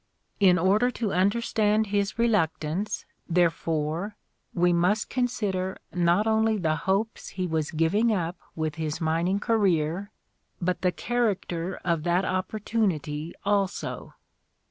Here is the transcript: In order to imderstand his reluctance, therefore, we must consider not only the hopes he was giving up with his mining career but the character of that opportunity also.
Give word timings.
In 0.39 0.57
order 0.57 0.89
to 0.89 1.09
imderstand 1.09 1.85
his 1.93 2.17
reluctance, 2.17 3.05
therefore, 3.29 4.15
we 4.51 4.73
must 4.73 5.11
consider 5.11 5.77
not 5.93 6.25
only 6.25 6.57
the 6.57 6.75
hopes 6.75 7.27
he 7.27 7.45
was 7.45 7.69
giving 7.69 8.11
up 8.11 8.39
with 8.55 8.73
his 8.81 8.99
mining 8.99 9.39
career 9.39 10.09
but 10.59 10.81
the 10.81 10.91
character 10.91 11.79
of 11.85 12.01
that 12.01 12.25
opportunity 12.25 13.35
also. 13.45 14.15